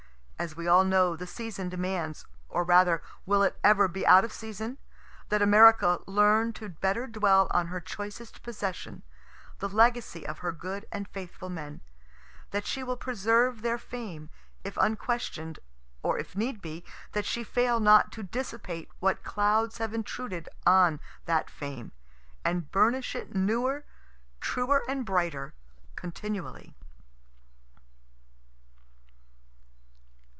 [0.41, 4.33] As we all know, the season demands or rather, will it ever be out of
[4.33, 4.79] season?
[5.29, 9.03] that America learn to better dwell on her choicest possession,
[9.59, 11.81] the legacy of her good and faithful men
[12.49, 14.31] that she well preserve their fame,
[14.63, 15.59] if unquestion'd
[16.01, 20.99] or, if need be, that she fail not to dissipate what clouds have intruded on
[21.25, 21.91] that fame,
[22.43, 23.85] and burnish it newer,
[24.39, 25.53] truer and brighter,
[25.95, 26.75] continually.